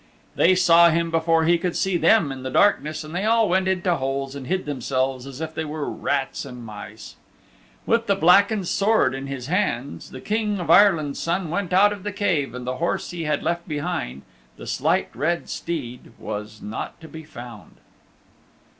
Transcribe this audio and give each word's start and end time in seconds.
They 0.33 0.55
saw 0.55 0.89
him 0.89 1.11
before 1.11 1.43
he 1.45 1.59
could 1.59 1.75
see 1.75 1.95
them 1.95 2.31
in 2.31 2.41
the 2.41 2.49
darkness, 2.49 3.03
and 3.03 3.13
they 3.13 3.23
all 3.23 3.47
went 3.47 3.67
into 3.67 3.97
holes 3.97 4.33
and 4.35 4.47
hid 4.47 4.65
themselves 4.65 5.27
as 5.27 5.41
if 5.41 5.53
they 5.53 5.63
were 5.63 5.87
rats 5.91 6.43
and 6.43 6.65
mice. 6.65 7.17
With 7.85 8.07
the 8.07 8.15
blackened 8.15 8.67
sword 8.67 9.13
in 9.13 9.27
his 9.27 9.45
hands 9.45 10.09
the 10.09 10.19
King 10.19 10.59
of 10.59 10.71
Ireland's 10.71 11.19
Son 11.19 11.51
went 11.51 11.71
out 11.71 11.93
of 11.93 12.01
the 12.01 12.11
Cave, 12.11 12.55
and 12.55 12.65
the 12.65 12.77
horse 12.77 13.11
he 13.11 13.25
had 13.25 13.43
left 13.43 13.67
behind, 13.67 14.23
the 14.57 14.65
Slight 14.65 15.15
Red 15.15 15.49
Steed, 15.49 16.13
was 16.17 16.63
not 16.63 16.99
to 17.01 17.07
be 17.07 17.23
found. 17.23 17.73